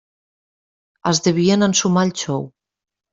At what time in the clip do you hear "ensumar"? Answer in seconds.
1.67-2.05